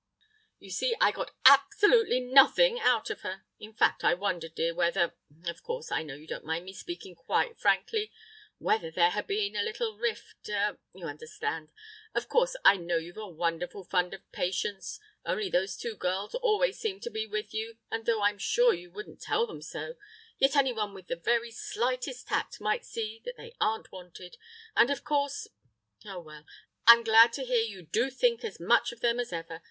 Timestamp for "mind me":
6.43-6.73